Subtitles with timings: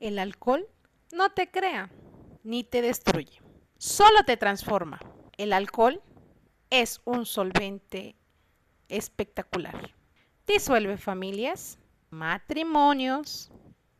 [0.00, 0.66] El alcohol
[1.12, 1.90] no te crea
[2.42, 3.42] ni te destruye,
[3.76, 4.98] solo te transforma.
[5.36, 6.02] El alcohol
[6.70, 8.16] es un solvente
[8.88, 9.94] espectacular.
[10.46, 11.78] Disuelve familias,
[12.08, 13.52] matrimonios,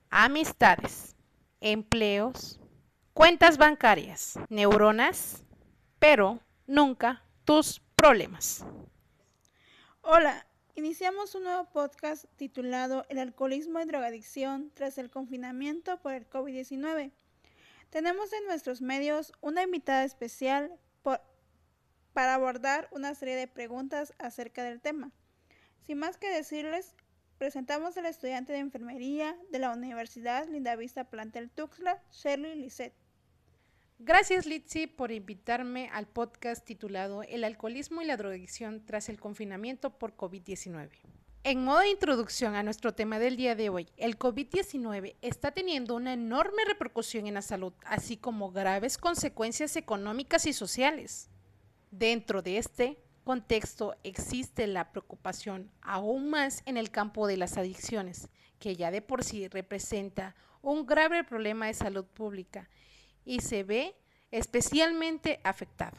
[0.09, 1.17] amistades,
[1.61, 2.59] empleos,
[3.13, 5.45] cuentas bancarias, neuronas,
[5.99, 8.65] pero nunca tus problemas.
[10.01, 10.47] Hola,
[10.81, 17.13] iniciamos un nuevo podcast titulado El alcoholismo y drogadicción tras el confinamiento por el COVID-19.
[17.91, 20.73] Tenemos en nuestros medios una invitada especial
[22.15, 25.13] para abordar una serie de preguntas acerca del tema.
[25.87, 26.95] Sin más que decirles,
[27.37, 32.95] presentamos al estudiante de enfermería de la Universidad Lindavista Plantel Tuxtla, Shirley Lisset.
[34.03, 39.91] Gracias, Litsi, por invitarme al podcast titulado El alcoholismo y la drogadicción tras el confinamiento
[39.99, 40.89] por COVID-19.
[41.45, 45.97] En modo de introducción a nuestro tema del día de hoy, el COVID-19 está teniendo
[45.97, 51.29] una enorme repercusión en la salud, así como graves consecuencias económicas y sociales.
[51.91, 58.31] Dentro de este contexto existe la preocupación aún más en el campo de las adicciones,
[58.59, 62.71] que ya de por sí representa un grave problema de salud pública
[63.25, 63.95] y se ve
[64.31, 65.97] especialmente afectado.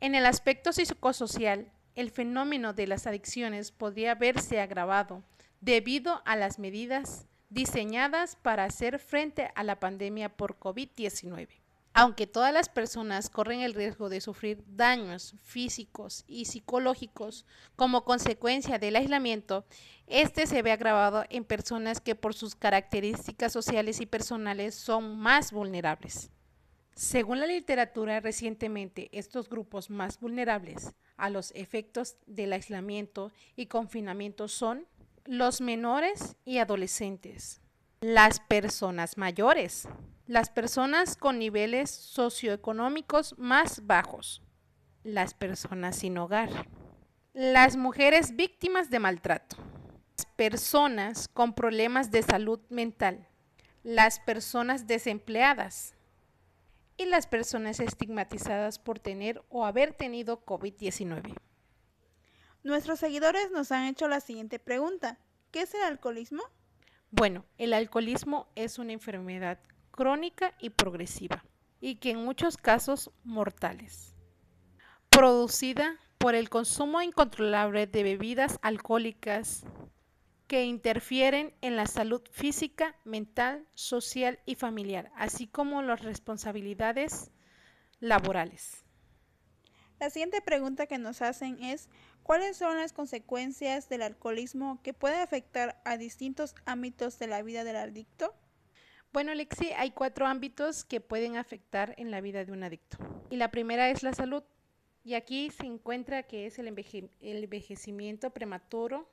[0.00, 5.22] En el aspecto psicosocial, el fenómeno de las adicciones podría verse agravado
[5.60, 11.48] debido a las medidas diseñadas para hacer frente a la pandemia por COVID-19.
[11.96, 18.80] Aunque todas las personas corren el riesgo de sufrir daños físicos y psicológicos como consecuencia
[18.80, 19.64] del aislamiento,
[20.08, 25.52] este se ve agravado en personas que por sus características sociales y personales son más
[25.52, 26.30] vulnerables.
[26.94, 34.46] Según la literatura, recientemente estos grupos más vulnerables a los efectos del aislamiento y confinamiento
[34.46, 34.86] son
[35.24, 37.60] los menores y adolescentes,
[38.00, 39.88] las personas mayores,
[40.26, 44.42] las personas con niveles socioeconómicos más bajos,
[45.02, 46.68] las personas sin hogar,
[47.32, 49.56] las mujeres víctimas de maltrato,
[50.16, 53.26] las personas con problemas de salud mental,
[53.82, 55.94] las personas desempleadas,
[56.96, 61.34] y las personas estigmatizadas por tener o haber tenido COVID-19.
[62.62, 65.18] Nuestros seguidores nos han hecho la siguiente pregunta.
[65.50, 66.42] ¿Qué es el alcoholismo?
[67.10, 69.58] Bueno, el alcoholismo es una enfermedad
[69.90, 71.44] crónica y progresiva
[71.80, 74.14] y que en muchos casos mortales,
[75.10, 79.64] producida por el consumo incontrolable de bebidas alcohólicas
[80.46, 87.30] que interfieren en la salud física, mental, social y familiar, así como las responsabilidades
[88.00, 88.84] laborales.
[90.00, 91.88] La siguiente pregunta que nos hacen es,
[92.22, 97.64] ¿cuáles son las consecuencias del alcoholismo que puede afectar a distintos ámbitos de la vida
[97.64, 98.34] del adicto?
[99.14, 102.98] Bueno, Lexi, hay cuatro ámbitos que pueden afectar en la vida de un adicto.
[103.30, 104.42] Y la primera es la salud.
[105.04, 109.08] Y aquí se encuentra que es el, envejecimiento prematuro,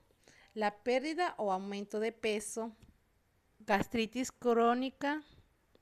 [0.53, 2.71] la pérdida o aumento de peso,
[3.59, 5.23] gastritis crónica,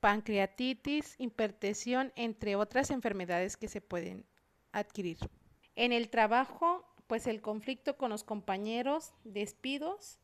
[0.00, 4.24] pancreatitis, hipertensión, entre otras enfermedades que se pueden
[4.72, 5.18] adquirir.
[5.76, 10.18] En el trabajo, pues el conflicto con los compañeros, despidos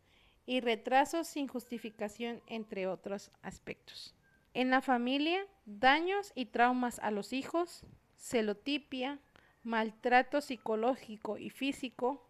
[0.46, 4.14] y retrasos sin justificación, entre otros aspectos.
[4.54, 7.84] En la familia, daños y traumas a los hijos,
[8.16, 9.18] celotipia,
[9.64, 12.25] maltrato psicológico y físico,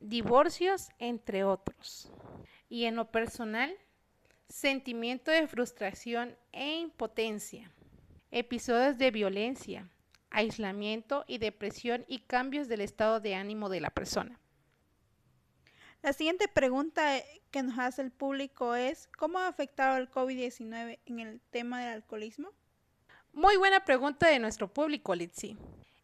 [0.00, 2.12] divorcios, entre otros.
[2.68, 3.74] Y en lo personal,
[4.48, 7.70] sentimiento de frustración e impotencia,
[8.30, 9.88] episodios de violencia,
[10.30, 14.38] aislamiento y depresión y cambios del estado de ánimo de la persona.
[16.02, 17.20] La siguiente pregunta
[17.50, 21.94] que nos hace el público es, ¿cómo ha afectado el COVID-19 en el tema del
[21.94, 22.50] alcoholismo?
[23.32, 25.56] Muy buena pregunta de nuestro público, Litsi.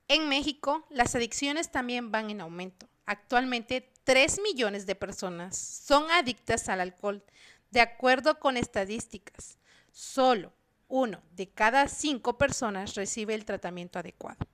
[0.08, 2.88] En México, las adicciones también van en aumento.
[3.06, 7.24] Actualmente, 3 millones de personas son adictas al alcohol,
[7.70, 9.58] de acuerdo con estadísticas.
[9.92, 10.52] Solo
[10.88, 14.46] uno de cada cinco personas recibe el tratamiento adecuado.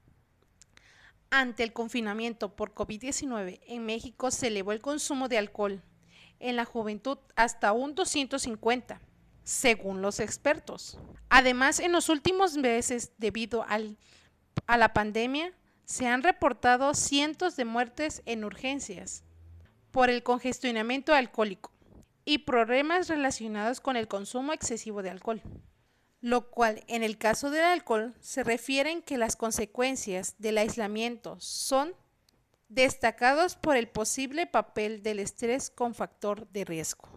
[1.30, 5.82] Ante el confinamiento por COVID-19, en México se elevó el consumo de alcohol
[6.40, 9.00] en la juventud hasta un 250,
[9.44, 10.98] según los expertos.
[11.28, 13.64] Además, en los últimos meses, debido
[14.66, 15.52] a la pandemia,
[15.90, 19.24] se han reportado cientos de muertes en urgencias
[19.90, 21.72] por el congestionamiento alcohólico
[22.24, 25.42] y problemas relacionados con el consumo excesivo de alcohol,
[26.20, 31.92] lo cual en el caso del alcohol se refieren que las consecuencias del aislamiento son
[32.68, 37.08] destacados por el posible papel del estrés con factor de riesgo.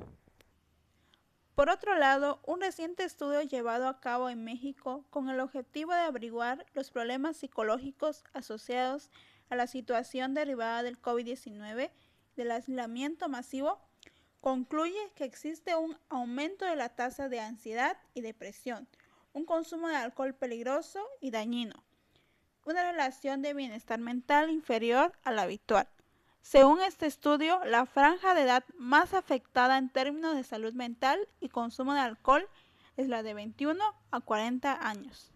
[1.55, 5.99] Por otro lado, un reciente estudio llevado a cabo en México con el objetivo de
[5.99, 9.11] averiguar los problemas psicológicos asociados
[9.49, 11.91] a la situación derivada del COVID-19,
[12.35, 13.79] del aislamiento masivo,
[14.41, 18.87] concluye que existe un aumento de la tasa de ansiedad y depresión,
[19.31, 21.83] un consumo de alcohol peligroso y dañino,
[22.65, 25.87] una relación de bienestar mental inferior a la habitual.
[26.43, 31.47] Según este estudio, la franja de edad más afectada en términos de salud mental y
[31.47, 32.47] consumo de alcohol
[32.97, 33.81] es la de 21
[34.11, 35.31] a 40 años.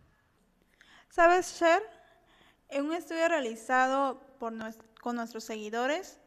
[1.10, 1.82] ¿Sabes, Cher?
[2.68, 4.58] En un estudio realizado con
[5.16, 6.20] nuestros seguidores,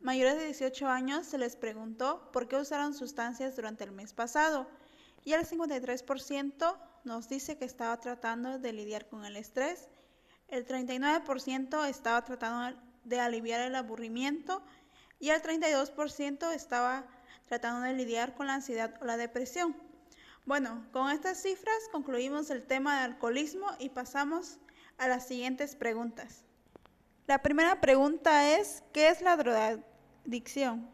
[0.00, 4.68] mayores de 18 años se les preguntó por qué usaron sustancias durante el mes pasado
[5.24, 9.88] y el 53% nos dice que estaba tratando de lidiar con el estrés,
[10.46, 14.62] el 39% estaba tratando de aliviar el aburrimiento
[15.18, 17.04] y el 32% estaba
[17.46, 19.76] tratando de lidiar con la ansiedad o la depresión.
[20.46, 24.58] Bueno, con estas cifras concluimos el tema de alcoholismo y pasamos
[24.96, 26.44] a las siguientes preguntas.
[27.26, 30.88] La primera pregunta es, ¿qué es la drogadicción?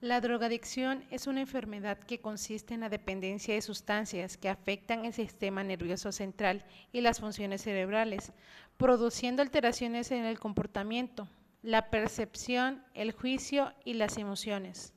[0.00, 5.12] La drogadicción es una enfermedad que consiste en la dependencia de sustancias que afectan el
[5.12, 8.32] sistema nervioso central y las funciones cerebrales,
[8.76, 11.26] produciendo alteraciones en el comportamiento,
[11.62, 14.94] la percepción, el juicio y las emociones.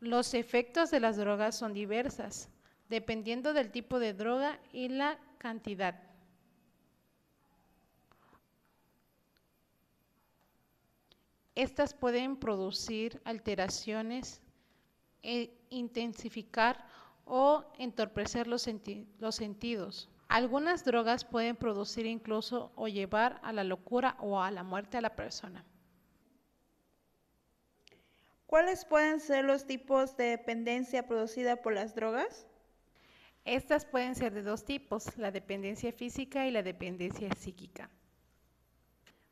[0.00, 2.48] Los efectos de las drogas son diversas,
[2.88, 6.05] dependiendo del tipo de droga y la cantidad.
[11.56, 14.40] Estas pueden producir alteraciones,
[15.26, 16.86] e intensificar
[17.24, 18.68] o entorpecer los,
[19.18, 20.08] los sentidos.
[20.28, 25.00] Algunas drogas pueden producir incluso o llevar a la locura o a la muerte a
[25.00, 25.64] la persona.
[28.46, 32.46] ¿Cuáles pueden ser los tipos de dependencia producida por las drogas?
[33.44, 37.90] Estas pueden ser de dos tipos, la dependencia física y la dependencia psíquica.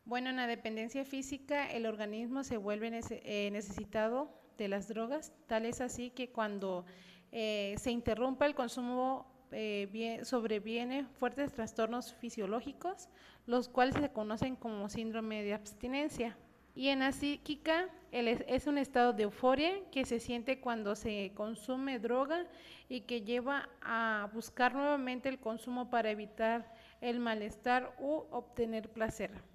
[0.06, 4.28] Bueno, en la dependencia física el organismo se vuelve eh, necesitado
[4.58, 6.84] de las drogas, tal es así que cuando
[7.32, 13.08] eh, se interrumpe el consumo eh, sobreviene fuertes trastornos fisiológicos,
[13.46, 16.36] los cuales se conocen como síndrome de abstinencia.
[16.74, 21.98] Y en la psíquica es un estado de euforia que se siente cuando se consume
[21.98, 22.46] droga
[22.88, 29.53] y que lleva a buscar nuevamente el consumo para evitar el malestar u obtener placer.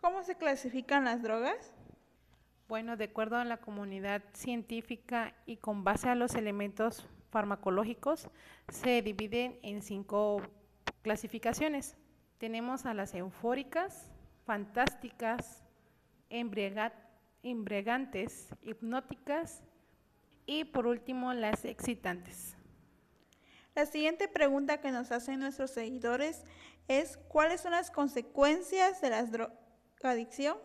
[0.00, 1.74] ¿Cómo se clasifican las drogas?
[2.68, 8.30] Bueno, de acuerdo a la comunidad científica y con base a los elementos farmacológicos,
[8.68, 10.40] se dividen en cinco
[11.02, 11.98] clasificaciones.
[12.38, 14.10] Tenemos a las eufóricas,
[14.46, 15.62] fantásticas,
[16.30, 19.62] embriagantes, hipnóticas
[20.46, 22.56] y por último las excitantes.
[23.74, 26.42] La siguiente pregunta que nos hacen nuestros seguidores
[26.88, 29.30] es ¿cuáles son las consecuencias de las
[30.00, 30.56] drogadicción?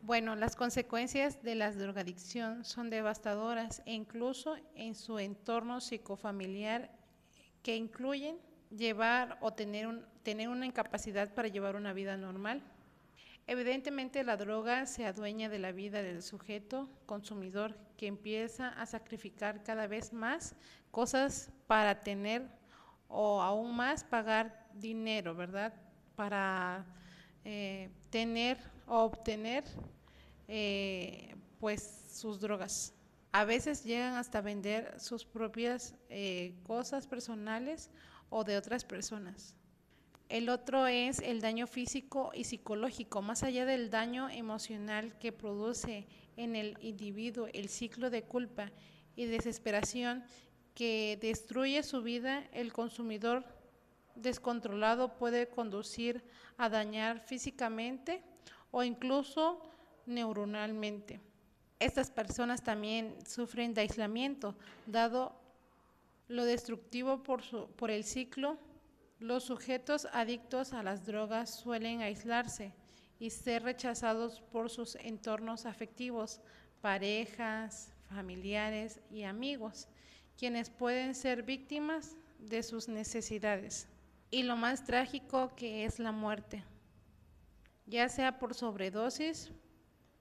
[0.00, 6.90] Bueno, las consecuencias de la drogadicción son devastadoras e incluso en su entorno psicofamiliar
[7.62, 8.38] que incluyen
[8.70, 12.62] llevar o tener, un, tener una incapacidad para llevar una vida normal.
[13.46, 19.62] Evidentemente la droga se adueña de la vida del sujeto consumidor que empieza a sacrificar
[19.62, 20.56] cada vez más
[20.90, 22.48] cosas para tener
[23.08, 25.74] o aún más pagar dinero, ¿verdad?
[26.16, 26.86] Para
[27.44, 29.64] eh, tener o obtener
[30.48, 32.94] eh, pues sus drogas.
[33.32, 37.90] A veces llegan hasta vender sus propias eh, cosas personales
[38.28, 39.54] o de otras personas.
[40.28, 46.06] El otro es el daño físico y psicológico, más allá del daño emocional que produce
[46.36, 48.72] en el individuo el ciclo de culpa
[49.14, 50.24] y desesperación
[50.74, 53.44] que destruye su vida, el consumidor
[54.14, 56.22] descontrolado puede conducir
[56.56, 58.22] a dañar físicamente
[58.70, 59.60] o incluso
[60.06, 61.20] neuronalmente.
[61.78, 64.54] Estas personas también sufren de aislamiento,
[64.86, 65.34] dado
[66.28, 67.42] lo destructivo por,
[67.76, 68.56] por el ciclo.
[69.18, 72.72] Los sujetos adictos a las drogas suelen aislarse
[73.18, 76.40] y ser rechazados por sus entornos afectivos,
[76.80, 79.88] parejas, familiares y amigos,
[80.36, 83.88] quienes pueden ser víctimas de sus necesidades
[84.32, 86.64] y lo más trágico que es la muerte,
[87.86, 89.52] ya sea por sobredosis,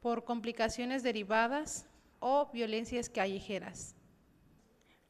[0.01, 1.88] por complicaciones derivadas
[2.20, 3.96] o violencias callejeras.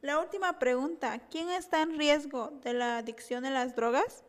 [0.01, 4.23] La última pregunta, ¿quién está en riesgo de la adicción a las drogas?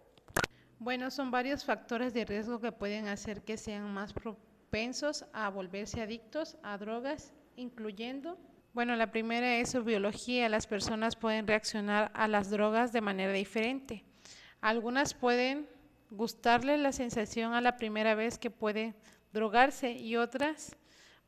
[0.79, 6.00] Bueno, son varios factores de riesgo que pueden hacer que sean más propensos a volverse
[6.00, 8.38] adictos a drogas, incluyendo
[8.73, 10.49] Bueno, la primera es su biología.
[10.49, 14.07] Las personas pueden reaccionar a las drogas de manera diferente.
[14.62, 15.69] Algunas pueden
[16.09, 18.95] gustarle la sensación a la primera vez que pueden
[19.33, 20.76] drogarse y otras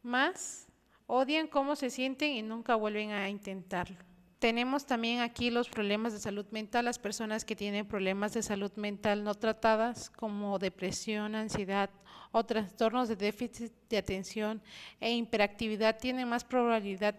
[0.03, 0.69] más
[1.07, 3.97] odian cómo se sienten y nunca vuelven a intentarlo.
[4.39, 8.71] Tenemos también aquí los problemas de salud mental, las personas que tienen problemas de salud
[8.77, 11.91] mental no tratadas como depresión, ansiedad
[12.31, 14.63] o trastornos de déficit de atención
[15.01, 17.17] e hiperactividad tienen más probabilidad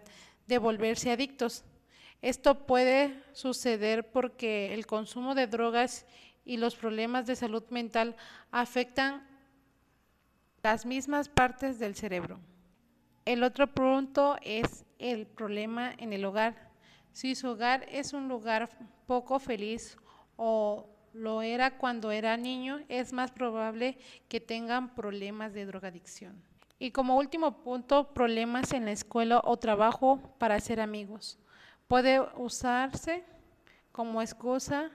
[0.48, 1.66] de volverse adictos.
[2.26, 6.08] Esto puede suceder porque el consumo de drogas
[6.44, 8.16] y los problemas de salud mental
[8.50, 9.28] afectan
[10.64, 12.40] las mismas partes del cerebro.
[13.26, 16.72] El otro punto es el problema en el hogar.
[17.14, 18.72] Si su hogar es un lugar
[19.06, 19.96] poco feliz
[20.36, 26.42] o lo era cuando era niño, es más probable que tengan problemas de drogadicción.
[26.80, 31.38] Y como último punto, problemas en la escuela o trabajo para hacer amigos.
[31.88, 33.24] Puede usarse
[33.92, 34.92] como excusa,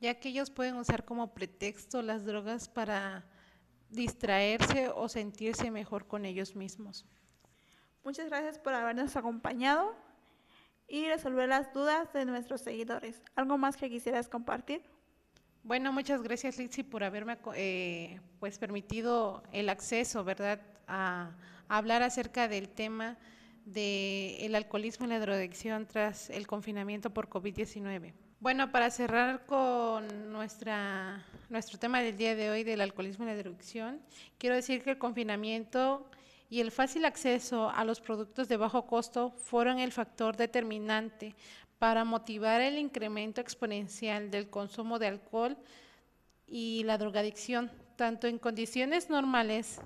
[0.00, 3.24] ya que ellos pueden usar como pretexto las drogas para
[3.90, 7.04] distraerse o sentirse mejor con ellos mismos.
[8.04, 9.94] Muchas gracias por habernos acompañado
[10.88, 13.22] y resolver las dudas de nuestros seguidores.
[13.36, 14.82] ¿Algo más que quisieras compartir?
[15.62, 21.30] Bueno, muchas gracias Lizzy por haberme eh, pues permitido el acceso, ¿verdad?, a,
[21.68, 23.16] hablar acerca del tema
[23.64, 28.12] del alcoholismo y la drogadicción tras el confinamiento por COVID-19.
[28.40, 33.36] Bueno, para cerrar con nuestra, nuestro tema del día de hoy del alcoholismo y la
[33.36, 34.00] drogadicción,
[34.36, 36.10] quiero decir que el confinamiento
[36.50, 41.34] y el fácil acceso a los productos de bajo costo fueron el factor determinante
[41.78, 45.56] para motivar el incremento exponencial del consumo de alcohol
[46.46, 49.80] y la drogadicción, tanto en condiciones normales,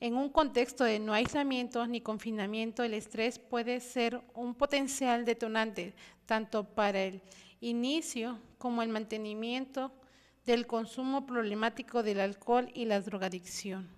[0.00, 5.94] en un contexto de no aislamiento ni confinamiento, el estrés puede ser un potencial detonante
[6.26, 7.22] tanto para el
[7.60, 9.92] inicio como el mantenimiento
[10.44, 13.88] del consumo problemático del alcohol y la drogadicción.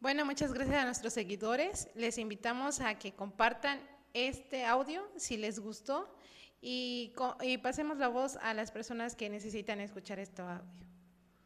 [0.00, 1.88] Bueno, muchas gracias a nuestros seguidores.
[1.94, 3.80] Les invitamos a que compartan
[4.14, 6.14] este audio si les gustó
[6.60, 10.97] y, y pasemos la voz a las personas que necesitan escuchar este audio.